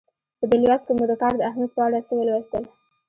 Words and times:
په 0.39 0.45
دې 0.51 0.57
لوست 0.63 0.85
کې 0.87 0.93
مو 0.97 1.05
د 1.09 1.13
کار 1.21 1.33
د 1.37 1.41
اهمیت 1.49 1.71
په 1.75 1.81
اړه 1.87 1.99
څه 2.07 2.13
ولوستل. 2.15 2.63